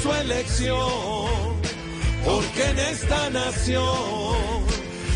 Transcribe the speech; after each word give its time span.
Su 0.00 0.12
elección, 0.12 1.60
porque 2.24 2.70
en 2.70 2.78
esta 2.78 3.30
nación 3.30 4.64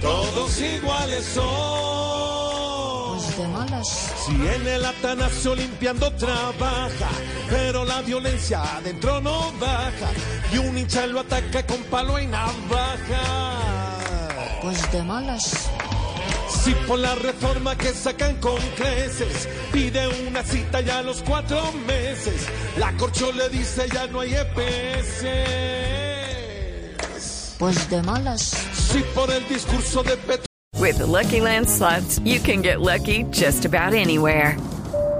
todos 0.00 0.60
iguales 0.60 1.24
son. 1.24 3.18
Pues 3.18 3.38
de 3.38 3.48
malas. 3.48 4.12
Si 4.26 4.32
en 4.32 4.66
el 4.66 4.84
Atanasio 4.84 5.54
limpiando 5.54 6.12
trabaja, 6.12 7.08
pero 7.48 7.84
la 7.84 8.02
violencia 8.02 8.62
adentro 8.76 9.20
no 9.20 9.52
baja, 9.60 10.10
y 10.52 10.58
un 10.58 10.76
hincha 10.76 11.06
lo 11.06 11.20
ataca 11.20 11.64
con 11.64 11.78
palo 11.84 12.18
y 12.18 12.26
navaja. 12.26 13.60
Pues 14.62 14.90
de 14.92 15.02
malas. 15.02 15.70
Si 16.48 16.74
por 16.86 16.98
la 16.98 17.14
reforma 17.14 17.76
que 17.76 17.88
sacan 17.88 18.36
con 18.36 18.58
creces, 18.76 19.48
pide 19.72 20.08
una 20.28 20.42
cita 20.42 20.80
ya 20.80 20.98
a 20.98 21.02
los 21.02 21.22
cuatro 21.22 21.72
meses, 21.86 22.46
la 22.78 22.92
corcho 22.96 23.32
le 23.32 23.48
dice 23.48 23.88
ya 23.92 24.06
no 24.08 24.20
hay 24.20 24.34
EPS. 24.34 25.24
Pues 27.58 27.90
de 27.90 28.02
malas. 28.02 28.40
Si 28.72 29.00
por 29.14 29.30
el 29.30 29.46
discurso 29.48 30.02
de 30.02 30.16
Petro 30.16 30.46
With 30.78 30.96
the 30.96 31.06
Lucky 31.06 31.40
Land 31.40 31.68
slots, 31.68 32.18
you 32.24 32.40
can 32.40 32.62
get 32.62 32.80
lucky 32.80 33.24
just 33.30 33.66
about 33.66 33.92
anywhere. 33.92 34.56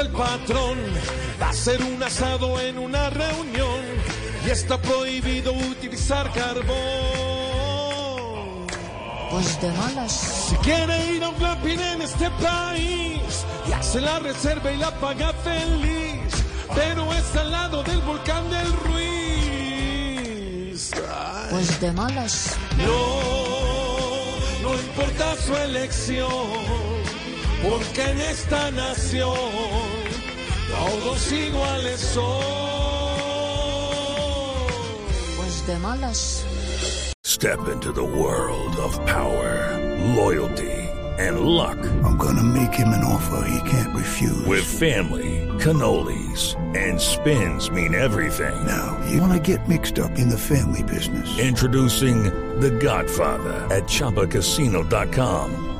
El 0.00 0.08
patrón 0.08 0.78
va 1.40 1.46
a 1.46 1.50
hacer 1.50 1.82
un 1.82 2.02
asado 2.02 2.58
en 2.60 2.78
una 2.78 3.10
reunión 3.10 3.80
y 4.46 4.50
está 4.50 4.80
prohibido 4.80 5.52
utilizar 5.52 6.32
carbón. 6.32 6.70
Pues 9.30 9.60
de 9.60 9.70
malas. 9.72 10.12
Si 10.48 10.56
quiere 10.56 11.12
ir 11.12 11.22
a 11.22 11.28
un 11.28 11.38
glamping 11.38 11.78
en 11.78 12.02
este 12.02 12.30
país 12.30 13.44
y 13.68 13.72
hace 13.72 14.00
la 14.00 14.18
reserva 14.18 14.72
y 14.72 14.78
la 14.78 14.90
paga 14.98 15.32
feliz, 15.44 16.44
pero 16.74 17.12
es 17.12 17.36
al 17.36 17.50
lado 17.50 17.82
del 17.82 18.00
volcán 18.00 18.50
del 18.50 18.72
Ruiz. 18.84 19.00
Ay. 20.94 21.48
Pues 21.50 21.80
de 21.80 21.92
malas. 21.92 22.56
No, 22.78 23.20
no 24.62 24.74
importa 24.74 25.36
su 25.36 25.54
elección, 25.54 26.30
porque 27.62 28.02
en 28.02 28.20
esta 28.20 28.70
nación 28.70 29.36
todos 30.68 31.32
iguales 31.32 32.00
son. 32.00 32.42
Pues 35.36 35.66
de 35.66 35.78
malas. 35.78 36.44
Step 37.24 37.68
into 37.68 37.92
the 37.92 38.04
world 38.04 38.76
of 38.76 38.98
power, 39.06 39.78
loyalty, 40.14 40.70
and 41.18 41.40
luck. 41.40 41.78
I'm 42.04 42.16
gonna 42.18 42.42
make 42.42 42.74
him 42.74 42.88
an 42.88 43.04
offer 43.04 43.46
he 43.48 43.70
can't 43.70 43.94
refuse. 43.94 44.44
With 44.46 44.64
family, 44.64 45.48
cannolis, 45.58 46.54
and 46.76 47.00
spins 47.00 47.70
mean 47.70 47.94
everything. 47.94 48.54
now, 48.66 48.98
you 49.10 49.20
wanna 49.20 49.38
get 49.38 49.68
mixed 49.68 49.98
up 49.98 50.18
in 50.18 50.28
the 50.28 50.38
family 50.38 50.82
business. 50.82 51.38
Introducing 51.38 52.24
The 52.60 52.70
Godfather 52.70 53.66
at 53.70 53.84
ChumbaCasino.com. 53.84 55.69